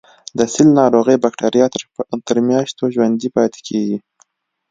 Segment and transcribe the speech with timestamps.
[0.37, 1.65] د سل ناروغۍ بکټریا
[2.27, 3.97] تر میاشتو ژوندي پاتې کیږي.